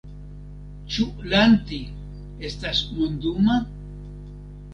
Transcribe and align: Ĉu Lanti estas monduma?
Ĉu 0.95 1.05
Lanti 1.33 1.77
estas 2.49 2.81
monduma? 2.97 3.61